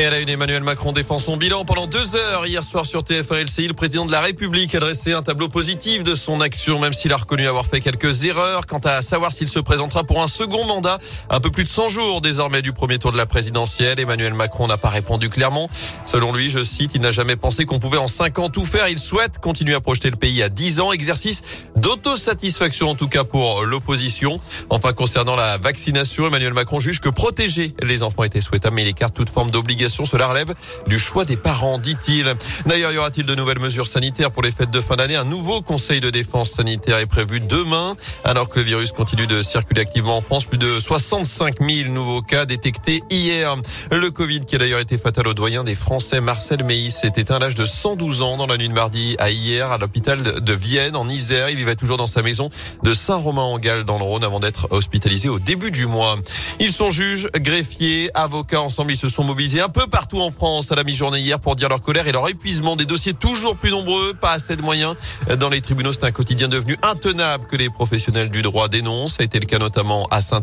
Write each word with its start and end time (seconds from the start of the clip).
Et 0.00 0.06
à 0.06 0.10
la 0.10 0.20
une, 0.20 0.30
Emmanuel 0.30 0.62
Macron 0.62 0.92
défend 0.92 1.18
son 1.18 1.36
bilan 1.36 1.66
pendant 1.66 1.86
deux 1.86 2.16
heures. 2.16 2.46
Hier 2.46 2.64
soir 2.64 2.86
sur 2.86 3.02
TF1 3.02 3.44
LCI, 3.44 3.68
le 3.68 3.74
président 3.74 4.06
de 4.06 4.12
la 4.12 4.22
République 4.22 4.74
a 4.74 4.80
dressé 4.80 5.12
un 5.12 5.20
tableau 5.20 5.50
positif 5.50 6.04
de 6.04 6.14
son 6.14 6.40
action, 6.40 6.78
même 6.78 6.94
s'il 6.94 7.12
a 7.12 7.18
reconnu 7.18 7.46
avoir 7.46 7.66
fait 7.66 7.80
quelques 7.80 8.24
erreurs. 8.24 8.66
Quant 8.66 8.80
à 8.82 9.02
savoir 9.02 9.30
s'il 9.30 9.48
se 9.48 9.58
présentera 9.58 10.02
pour 10.04 10.22
un 10.22 10.26
second 10.26 10.64
mandat, 10.64 10.96
un 11.28 11.38
peu 11.40 11.50
plus 11.50 11.64
de 11.64 11.68
100 11.68 11.88
jours 11.90 12.20
désormais 12.22 12.62
du 12.62 12.72
premier 12.72 12.98
tour 12.98 13.12
de 13.12 13.18
la 13.18 13.26
présidentielle, 13.26 14.00
Emmanuel 14.00 14.32
Macron 14.32 14.68
n'a 14.68 14.78
pas 14.78 14.88
répondu 14.88 15.28
clairement. 15.28 15.68
Selon 16.06 16.32
lui, 16.32 16.48
je 16.48 16.64
cite, 16.64 16.92
il 16.94 17.02
n'a 17.02 17.10
jamais 17.10 17.36
pensé 17.36 17.66
qu'on 17.66 17.78
pouvait 17.78 17.98
en 17.98 18.08
cinq 18.08 18.38
ans 18.38 18.48
tout 18.48 18.64
faire. 18.64 18.88
Il 18.88 18.98
souhaite 18.98 19.38
continuer 19.38 19.74
à 19.74 19.80
projeter 19.80 20.08
le 20.10 20.16
pays 20.16 20.42
à 20.42 20.48
10 20.48 20.80
ans. 20.80 20.92
Exercice 20.92 21.42
d'autosatisfaction 21.76 22.88
en 22.88 22.94
tout 22.94 23.08
cas 23.08 23.24
pour 23.24 23.64
l'opposition. 23.64 24.40
Enfin, 24.70 24.94
concernant 24.94 25.36
la 25.36 25.58
vaccination, 25.58 26.26
Emmanuel 26.26 26.54
Macron 26.54 26.80
juge 26.80 27.00
que 27.00 27.10
protéger 27.10 27.74
les 27.82 28.02
enfants 28.02 28.24
était 28.24 28.40
souhaitable, 28.40 28.76
mais 28.76 28.82
il 28.82 28.88
écarte 28.88 29.14
toute 29.14 29.28
forme 29.28 29.50
d'obligation 29.50 29.89
cela 29.90 30.28
relève 30.28 30.54
du 30.86 30.98
choix 30.98 31.24
des 31.24 31.36
parents, 31.36 31.78
dit-il. 31.78 32.34
D'ailleurs, 32.66 32.92
y 32.92 32.98
aura-t-il 32.98 33.26
de 33.26 33.34
nouvelles 33.34 33.58
mesures 33.58 33.86
sanitaires 33.86 34.30
pour 34.30 34.42
les 34.42 34.52
fêtes 34.52 34.70
de 34.70 34.80
fin 34.80 34.96
d'année? 34.96 35.16
Un 35.16 35.24
nouveau 35.24 35.60
conseil 35.60 36.00
de 36.00 36.10
défense 36.10 36.52
sanitaire 36.52 36.98
est 36.98 37.06
prévu 37.06 37.40
demain, 37.40 37.96
alors 38.24 38.48
que 38.48 38.58
le 38.58 38.64
virus 38.64 38.92
continue 38.92 39.26
de 39.26 39.42
circuler 39.42 39.80
activement 39.82 40.16
en 40.16 40.20
France. 40.20 40.44
Plus 40.44 40.58
de 40.58 40.80
65 40.80 41.56
000 41.60 41.90
nouveaux 41.90 42.22
cas 42.22 42.44
détectés 42.46 43.02
hier. 43.10 43.56
Le 43.90 44.10
Covid, 44.10 44.40
qui 44.40 44.56
a 44.56 44.58
d'ailleurs 44.58 44.80
été 44.80 44.98
fatal 44.98 45.28
au 45.28 45.34
doyen 45.34 45.64
des 45.64 45.74
Français, 45.74 46.20
Marcel 46.20 46.64
Meis, 46.64 46.90
s'est 46.90 47.12
éteint 47.16 47.36
à 47.36 47.38
l'âge 47.38 47.54
de 47.54 47.66
112 47.66 48.22
ans 48.22 48.36
dans 48.36 48.46
la 48.46 48.56
nuit 48.56 48.68
de 48.68 48.74
mardi 48.74 49.16
à 49.18 49.30
hier 49.30 49.70
à 49.70 49.78
l'hôpital 49.78 50.20
de 50.22 50.52
Vienne, 50.52 50.96
en 50.96 51.08
Isère. 51.08 51.50
Il 51.50 51.56
vivait 51.56 51.76
toujours 51.76 51.96
dans 51.96 52.06
sa 52.06 52.22
maison 52.22 52.50
de 52.82 52.94
Saint-Romain-en-Galles 52.94 53.84
dans 53.84 53.98
le 53.98 54.04
Rhône 54.04 54.24
avant 54.24 54.40
d'être 54.40 54.68
hospitalisé 54.70 55.28
au 55.28 55.38
début 55.38 55.70
du 55.70 55.86
mois. 55.86 56.16
Ils 56.58 56.72
sont 56.72 56.90
juges, 56.90 57.28
greffiers, 57.34 58.10
avocats. 58.14 58.60
Ensemble, 58.60 58.92
ils 58.92 58.96
se 58.96 59.08
sont 59.08 59.24
mobilisés 59.24 59.60
peu 59.70 59.86
partout 59.86 60.20
en 60.20 60.30
France 60.30 60.72
à 60.72 60.74
la 60.74 60.84
mi-journée 60.84 61.20
hier 61.20 61.38
pour 61.38 61.56
dire 61.56 61.68
leur 61.68 61.82
colère 61.82 62.08
et 62.08 62.12
leur 62.12 62.28
épuisement. 62.28 62.76
Des 62.76 62.86
dossiers 62.86 63.14
toujours 63.14 63.56
plus 63.56 63.70
nombreux, 63.70 64.14
pas 64.14 64.32
assez 64.32 64.56
de 64.56 64.62
moyens. 64.62 64.96
Dans 65.38 65.48
les 65.48 65.60
tribunaux, 65.60 65.92
c'est 65.92 66.04
un 66.04 66.12
quotidien 66.12 66.48
devenu 66.48 66.76
intenable 66.82 67.46
que 67.46 67.56
les 67.56 67.70
professionnels 67.70 68.30
du 68.30 68.42
droit 68.42 68.68
dénoncent. 68.68 69.14
Ça 69.14 69.22
a 69.22 69.24
été 69.24 69.38
le 69.38 69.46
cas 69.46 69.58
notamment 69.58 70.06
à 70.10 70.20
saint 70.20 70.40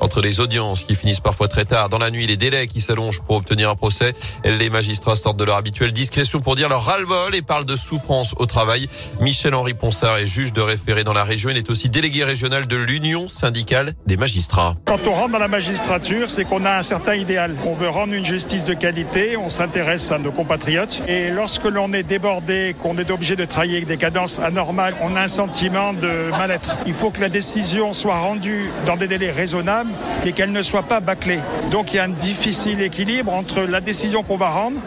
entre 0.00 0.20
les 0.20 0.40
audiences 0.40 0.84
qui 0.84 0.94
finissent 0.94 1.20
parfois 1.20 1.48
très 1.48 1.64
tard 1.64 1.88
dans 1.88 1.98
la 1.98 2.10
nuit, 2.10 2.26
les 2.26 2.36
délais 2.36 2.66
qui 2.66 2.80
s'allongent 2.80 3.20
pour 3.20 3.36
obtenir 3.36 3.70
un 3.70 3.74
procès. 3.74 4.14
Les 4.44 4.70
magistrats 4.70 5.16
sortent 5.16 5.36
de 5.36 5.44
leur 5.44 5.56
habituelle 5.56 5.92
discrétion 5.92 6.40
pour 6.40 6.54
dire 6.54 6.68
leur 6.68 6.84
ras-le-bol 6.84 7.34
et 7.34 7.42
parlent 7.42 7.66
de 7.66 7.76
souffrance 7.76 8.34
au 8.38 8.46
travail. 8.46 8.88
Michel-Henri 9.20 9.74
Ponsard 9.74 10.18
est 10.18 10.26
juge 10.26 10.52
de 10.52 10.60
référé 10.60 11.04
dans 11.04 11.12
la 11.12 11.24
région. 11.24 11.50
Il 11.50 11.56
est 11.56 11.70
aussi 11.70 11.88
délégué 11.88 12.24
régional 12.24 12.66
de 12.66 12.76
l'Union 12.76 13.28
syndicale 13.28 13.94
des 14.06 14.16
magistrats. 14.16 14.74
Quand 14.86 15.00
on 15.06 15.12
rentre 15.12 15.32
dans 15.32 15.38
la 15.38 15.48
magistrature, 15.48 16.30
c'est 16.30 16.44
qu'on 16.44 16.64
a 16.64 16.78
un 16.78 16.82
certain 16.82 17.14
idéal. 17.14 17.56
On 17.66 17.74
veut 17.74 17.88
rendre 17.88 18.14
une 18.14 18.24
justice 18.24 18.63
de 18.64 18.74
qualité, 18.74 19.36
on 19.36 19.48
s'intéresse 19.48 20.10
à 20.12 20.18
nos 20.18 20.30
compatriotes. 20.30 21.02
Et 21.08 21.30
lorsque 21.30 21.64
l'on 21.64 21.92
est 21.92 22.02
débordé, 22.02 22.74
qu'on 22.82 22.96
est 22.96 23.10
obligé 23.10 23.36
de 23.36 23.44
travailler 23.44 23.76
avec 23.76 23.88
des 23.88 23.96
cadences 23.96 24.38
anormales, 24.38 24.94
on 25.02 25.16
a 25.16 25.22
un 25.22 25.28
sentiment 25.28 25.92
de 25.92 26.30
mal-être. 26.30 26.78
Il 26.86 26.94
faut 26.94 27.10
que 27.10 27.20
la 27.20 27.28
décision 27.28 27.92
soit 27.92 28.16
rendue 28.16 28.70
dans 28.86 28.96
des 28.96 29.08
délais 29.08 29.30
raisonnables 29.30 29.90
et 30.24 30.32
qu'elle 30.32 30.52
ne 30.52 30.62
soit 30.62 30.84
pas 30.84 31.00
bâclée. 31.00 31.40
Donc 31.70 31.92
il 31.92 31.96
y 31.96 31.98
a 31.98 32.04
un 32.04 32.08
difficile 32.08 32.80
équilibre 32.82 33.32
entre 33.32 33.60
la 33.62 33.80
décision 33.80 34.22
qu'on 34.22 34.36
va 34.36 34.48
rendre, 34.48 34.80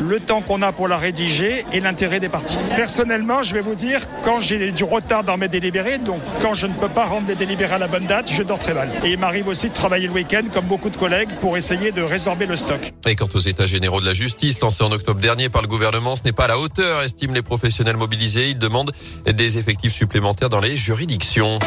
le 0.00 0.20
temps 0.20 0.40
qu'on 0.40 0.62
a 0.62 0.72
pour 0.72 0.88
la 0.88 0.96
rédiger 0.96 1.64
et 1.72 1.80
l'intérêt 1.80 2.20
des 2.20 2.28
parties. 2.28 2.58
Personnellement, 2.76 3.42
je 3.42 3.54
vais 3.54 3.60
vous 3.60 3.74
dire, 3.74 4.00
quand 4.22 4.40
j'ai 4.40 4.72
du 4.72 4.84
retard 4.84 5.24
dans 5.24 5.36
mes 5.36 5.48
délibérés, 5.48 5.98
donc 5.98 6.20
quand 6.42 6.54
je 6.54 6.66
ne 6.66 6.74
peux 6.74 6.88
pas 6.88 7.04
rendre 7.04 7.26
les 7.28 7.34
délibérés 7.34 7.74
à 7.74 7.78
la 7.78 7.88
bonne 7.88 8.06
date, 8.06 8.30
je 8.30 8.42
dors 8.42 8.58
très 8.58 8.74
mal. 8.74 8.88
Et 9.04 9.10
il 9.10 9.18
m'arrive 9.18 9.48
aussi 9.48 9.68
de 9.68 9.74
travailler 9.74 10.06
le 10.06 10.12
week-end, 10.12 10.42
comme 10.52 10.66
beaucoup 10.66 10.90
de 10.90 10.96
collègues, 10.96 11.30
pour 11.40 11.56
essayer 11.56 11.92
de 11.92 12.02
résorber 12.02 12.46
le 12.46 12.56
stock. 12.56 12.92
Quant 13.24 13.38
aux 13.38 13.40
états 13.40 13.66
généraux 13.66 14.00
de 14.00 14.06
la 14.06 14.12
justice 14.12 14.60
lancés 14.60 14.84
en 14.84 14.92
octobre 14.92 15.20
dernier 15.20 15.48
par 15.48 15.62
le 15.62 15.68
gouvernement, 15.68 16.14
ce 16.14 16.24
n'est 16.24 16.32
pas 16.32 16.44
à 16.44 16.48
la 16.48 16.58
hauteur, 16.58 17.02
estiment 17.02 17.32
les 17.32 17.42
professionnels 17.42 17.96
mobilisés. 17.96 18.50
Ils 18.50 18.58
demandent 18.58 18.92
des 19.26 19.58
effectifs 19.58 19.94
supplémentaires 19.94 20.50
dans 20.50 20.60
les 20.60 20.76
juridictions. 20.76 21.58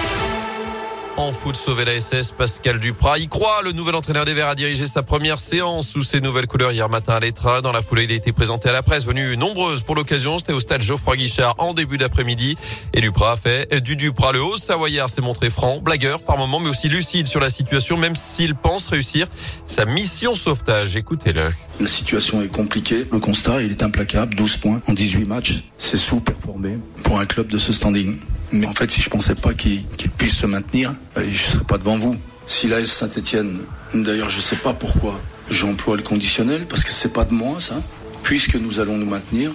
En 1.17 1.31
foot, 1.31 1.57
sauver 1.57 1.83
la 1.83 1.99
SS, 1.99 2.31
Pascal 2.37 2.79
Duprat 2.79 3.17
y 3.17 3.27
croit. 3.27 3.63
Le 3.63 3.71
nouvel 3.71 3.95
entraîneur 3.95 4.23
des 4.23 4.35
Verts 4.35 4.49
a 4.49 4.55
dirigé 4.55 4.85
sa 4.85 5.01
première 5.01 5.39
séance 5.39 5.87
sous 5.87 6.03
ses 6.03 6.21
nouvelles 6.21 6.45
couleurs 6.45 6.71
hier 6.71 6.89
matin 6.89 7.15
à 7.15 7.19
l'Etra. 7.19 7.61
Dans 7.61 7.71
la 7.71 7.81
foulée, 7.81 8.03
il 8.03 8.11
a 8.11 8.15
été 8.15 8.31
présenté 8.31 8.69
à 8.69 8.71
la 8.71 8.83
presse, 8.83 9.07
venu 9.07 9.35
nombreuse 9.35 9.81
pour 9.81 9.95
l'occasion. 9.95 10.37
C'était 10.37 10.53
au 10.53 10.59
stade 10.59 10.83
Geoffroy 10.83 11.15
Guichard 11.15 11.55
en 11.57 11.73
début 11.73 11.97
d'après-midi. 11.97 12.55
Et 12.93 13.01
Duprat 13.01 13.31
a 13.31 13.37
fait 13.37 13.81
du 13.81 13.95
Duprat. 13.95 14.31
Le 14.31 14.43
haut 14.43 14.57
savoyard 14.57 15.09
s'est 15.09 15.21
montré 15.21 15.49
franc, 15.49 15.79
blagueur 15.79 16.21
par 16.21 16.37
moment, 16.37 16.59
mais 16.59 16.69
aussi 16.69 16.87
lucide 16.87 17.25
sur 17.25 17.39
la 17.39 17.49
situation, 17.49 17.97
même 17.97 18.15
s'il 18.15 18.53
pense 18.53 18.87
réussir 18.87 19.25
sa 19.65 19.85
mission 19.85 20.35
sauvetage. 20.35 20.97
Écoutez-le. 20.97 21.49
La 21.79 21.87
situation 21.87 22.43
est 22.43 22.47
compliquée. 22.47 23.07
Le 23.11 23.17
constat, 23.17 23.63
il 23.63 23.71
est 23.71 23.81
implacable. 23.81 24.35
12 24.35 24.57
points 24.57 24.81
en 24.87 24.93
18 24.93 25.25
matchs. 25.25 25.63
C'est 25.79 25.97
sous-performé 25.97 26.77
pour 27.01 27.19
un 27.19 27.25
club 27.25 27.47
de 27.47 27.57
ce 27.57 27.73
standing. 27.73 28.17
Mais 28.51 28.65
en 28.65 28.73
fait, 28.73 28.89
si 28.89 29.01
je 29.01 29.09
pensais 29.09 29.35
pas 29.35 29.53
qu'il 29.53 29.85
puisse 30.17 30.37
se 30.37 30.45
maintenir, 30.45 30.93
ben, 31.15 31.23
je 31.31 31.37
serais 31.37 31.65
pas 31.65 31.77
devant 31.77 31.97
vous. 31.97 32.15
Si 32.45 32.67
l'AS 32.67 32.85
Saint-Etienne, 32.85 33.59
d'ailleurs, 33.93 34.29
je 34.29 34.39
sais 34.39 34.55
pas 34.55 34.73
pourquoi 34.73 35.19
j'emploie 35.49 35.97
le 35.97 36.03
conditionnel, 36.03 36.65
parce 36.67 36.83
que 36.83 36.91
c'est 36.91 37.11
pas 37.11 37.25
de 37.25 37.33
moi, 37.33 37.59
ça. 37.59 37.75
Puisque 38.23 38.55
nous 38.55 38.79
allons 38.79 38.97
nous 38.97 39.05
maintenir, 39.05 39.51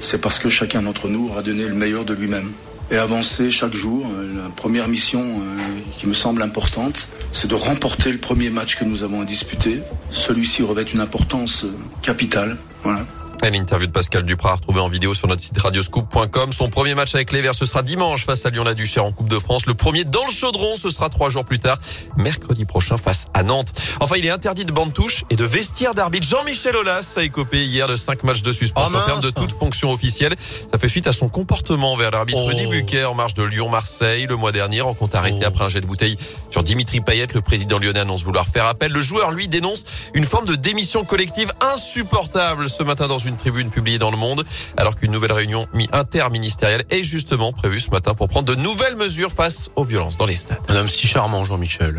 c'est 0.00 0.20
parce 0.20 0.38
que 0.38 0.48
chacun 0.48 0.82
d'entre 0.82 1.08
nous 1.08 1.28
aura 1.28 1.42
donné 1.42 1.64
le 1.64 1.74
meilleur 1.74 2.04
de 2.04 2.14
lui-même. 2.14 2.50
Et 2.90 2.96
avancer 2.96 3.50
chaque 3.50 3.74
jour, 3.74 4.06
euh, 4.12 4.44
la 4.44 4.50
première 4.50 4.86
mission 4.88 5.22
euh, 5.22 5.56
qui 5.96 6.06
me 6.06 6.12
semble 6.12 6.42
importante, 6.42 7.08
c'est 7.32 7.48
de 7.48 7.54
remporter 7.54 8.12
le 8.12 8.18
premier 8.18 8.50
match 8.50 8.76
que 8.76 8.84
nous 8.84 9.02
avons 9.02 9.22
à 9.22 9.24
disputer. 9.24 9.80
Celui-ci 10.10 10.62
revêt 10.62 10.82
une 10.82 11.00
importance 11.00 11.64
euh, 11.64 11.72
capitale. 12.02 12.58
Voilà. 12.82 13.06
L'interview 13.50 13.88
de 13.88 13.92
Pascal 13.92 14.22
Duprat 14.22 14.54
retrouvée 14.54 14.80
en 14.80 14.88
vidéo 14.88 15.14
sur 15.14 15.26
notre 15.26 15.42
site 15.42 15.60
radioscoop.com. 15.60 16.52
Son 16.52 16.70
premier 16.70 16.94
match 16.94 17.14
avec 17.14 17.32
les 17.32 17.42
Verts, 17.42 17.56
ce 17.56 17.66
sera 17.66 17.82
dimanche 17.82 18.24
face 18.24 18.46
à 18.46 18.50
Lyon-la-Duchère 18.50 19.04
en 19.04 19.10
Coupe 19.10 19.28
de 19.28 19.38
France. 19.38 19.66
Le 19.66 19.74
premier 19.74 20.04
dans 20.04 20.24
le 20.24 20.30
chaudron, 20.30 20.76
ce 20.76 20.90
sera 20.90 21.10
trois 21.10 21.28
jours 21.28 21.44
plus 21.44 21.58
tard, 21.58 21.78
mercredi 22.16 22.64
prochain 22.64 22.96
face 22.96 23.26
à 23.34 23.42
Nantes. 23.42 23.72
Enfin, 24.00 24.14
il 24.16 24.24
est 24.24 24.30
interdit 24.30 24.64
de 24.64 24.72
bande 24.72 24.94
touche 24.94 25.24
et 25.28 25.36
de 25.36 25.44
vestiaire 25.44 25.92
d'arbitre. 25.92 26.26
Jean-Michel 26.26 26.76
Aulas 26.76 27.14
a 27.16 27.24
écopé 27.24 27.64
hier 27.64 27.88
de 27.88 27.96
cinq 27.96 28.22
matchs 28.22 28.42
de 28.42 28.52
suspension 28.52 28.96
oh 28.96 29.06
ferme 29.06 29.20
de 29.20 29.30
toute 29.30 29.52
fonction 29.52 29.92
officielle. 29.92 30.34
Ça 30.70 30.78
fait 30.78 30.88
suite 30.88 31.08
à 31.08 31.12
son 31.12 31.28
comportement 31.28 31.96
vers 31.96 32.12
l'arbitre 32.12 32.40
oh. 32.42 32.70
Buquet 32.70 33.04
en 33.04 33.14
marche 33.14 33.34
de 33.34 33.42
Lyon-Marseille 33.42 34.26
le 34.26 34.36
mois 34.36 34.52
dernier. 34.52 34.82
En 34.82 34.94
compte 34.94 35.14
arrêté 35.14 35.40
oh. 35.42 35.48
après 35.48 35.64
un 35.64 35.68
jet 35.68 35.80
de 35.80 35.86
bouteille 35.86 36.16
sur 36.48 36.62
Dimitri 36.62 37.00
Payet. 37.00 37.26
Le 37.34 37.40
président 37.40 37.78
lyonnais 37.78 38.00
annonce 38.00 38.24
vouloir 38.24 38.46
faire 38.46 38.66
appel. 38.66 38.92
Le 38.92 39.00
joueur, 39.00 39.32
lui, 39.32 39.48
dénonce 39.48 39.84
une 40.14 40.24
forme 40.24 40.46
de 40.46 40.54
démission 40.54 41.04
collective 41.04 41.50
insupportable 41.60 42.70
ce 42.70 42.82
matin 42.82 43.08
dans 43.08 43.18
une 43.32 43.38
tribune 43.38 43.70
publiée 43.70 43.98
dans 43.98 44.10
Le 44.10 44.16
Monde, 44.16 44.44
alors 44.76 44.94
qu'une 44.94 45.10
nouvelle 45.10 45.32
réunion 45.32 45.66
interministérielle 45.92 46.84
est 46.90 47.02
justement 47.02 47.52
prévue 47.52 47.80
ce 47.80 47.90
matin 47.90 48.14
pour 48.14 48.28
prendre 48.28 48.46
de 48.46 48.60
nouvelles 48.60 48.96
mesures 48.96 49.32
face 49.32 49.70
aux 49.74 49.84
violences 49.84 50.16
dans 50.16 50.26
les 50.26 50.36
stades. 50.36 50.58
Un 50.68 50.76
homme 50.76 50.88
si 50.88 51.06
charmant, 51.06 51.44
Jean-Michel. 51.44 51.96